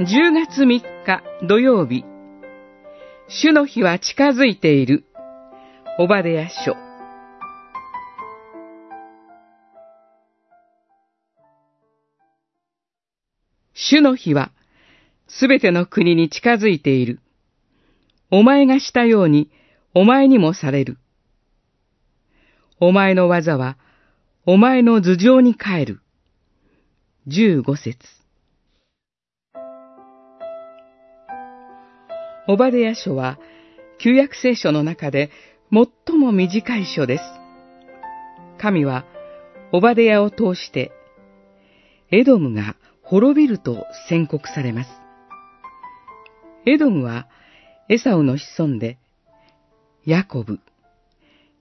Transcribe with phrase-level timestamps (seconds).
[0.00, 2.04] 10月3日土曜日、
[3.26, 5.04] 主の日は近づいている。
[5.98, 6.76] オバデヤ書。
[13.74, 14.52] 主の日は、
[15.26, 17.18] すべての国に近づいている。
[18.30, 19.50] お前がしたように、
[19.94, 20.96] お前にもされる。
[22.78, 23.76] お前の技は、
[24.46, 26.00] お前の頭上に帰る。
[27.26, 28.17] 十五節。
[32.50, 33.38] オバデヤ書は、
[33.98, 35.30] 旧約聖書の中で
[35.70, 37.24] 最も短い書です。
[38.58, 39.04] 神は、
[39.70, 40.90] オバデヤを通して、
[42.10, 44.90] エドムが滅びると宣告されます。
[46.64, 47.28] エドムは、
[47.90, 48.96] エサウの子孫で、
[50.06, 50.58] ヤコブ、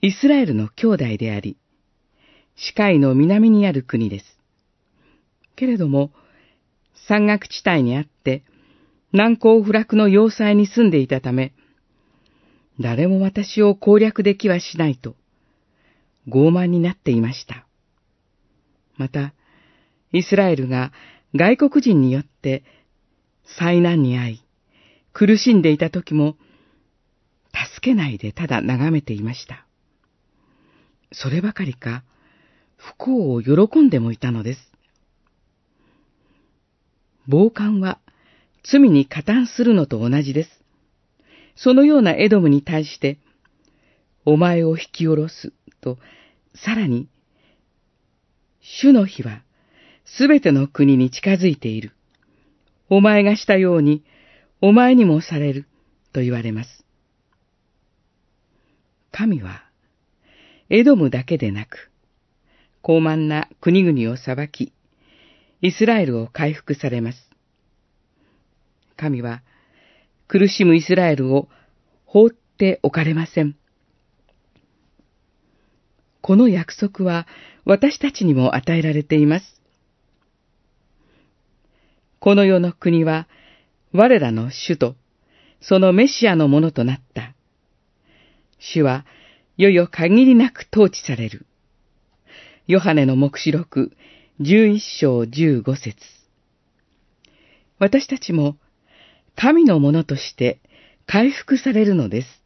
[0.00, 1.56] イスラエルの兄弟であり、
[2.56, 4.24] 視界の南にある国です。
[5.54, 6.10] けれども、
[7.06, 8.42] 山岳地帯にあって、
[9.12, 11.52] 難攻不落の要塞に住んでいたため、
[12.80, 15.14] 誰も私を攻略できはしないと、
[16.28, 17.66] 傲慢になっていました。
[18.96, 19.34] また、
[20.12, 20.92] イスラエルが
[21.34, 22.64] 外国人によって
[23.58, 24.42] 災難に遭い、
[25.12, 26.36] 苦しんでいた時も、
[27.74, 29.66] 助けないでただ眺めていました。
[31.12, 32.02] そればかりか、
[32.76, 34.72] 不幸を喜んでもいたのです。
[37.28, 38.00] 傍観は
[38.62, 40.50] 罪に加担するのと同じです。
[41.56, 43.18] そのようなエドムに対して、
[44.24, 45.98] お前を引き下ろすと、
[46.54, 47.08] さらに、
[48.60, 49.42] 主の日は
[50.04, 51.92] すべての国に近づいている。
[52.88, 54.04] お前がしたように、
[54.60, 55.66] お前にもされる、
[56.12, 56.84] と言われます。
[59.10, 59.64] 神は、
[60.68, 61.90] エドムだけでなく、
[62.82, 64.72] 高慢な国々を裁き、
[65.62, 67.31] イスラエルを回復されます。
[69.02, 69.42] 神は
[70.28, 71.48] 苦しむイスラエルを
[72.06, 73.56] 放っておかれません。
[76.20, 77.26] この約束は
[77.64, 79.60] 私たちにも与えられています。
[82.20, 83.26] この世の国は
[83.92, 84.94] 我らの主と
[85.60, 87.34] そのメシアのものとなった。
[88.60, 89.04] 主は
[89.56, 91.44] よよ限りなく統治される。
[92.68, 93.90] ヨハネの目視録
[94.40, 95.96] 11章15節
[97.80, 98.56] 私たちも
[99.36, 100.60] 神のものとして
[101.06, 102.41] 回復されるのです。